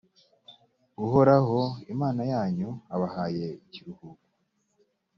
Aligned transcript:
uhoraho, 1.05 1.59
imana 1.93 2.21
yanyu, 2.33 2.69
abahaye 2.93 3.45
ikiruhuko; 3.65 4.25